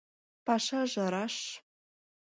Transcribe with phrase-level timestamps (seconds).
[0.45, 1.35] —Пашаже раш...